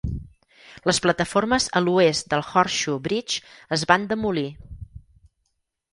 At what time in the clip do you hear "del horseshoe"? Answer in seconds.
2.33-3.03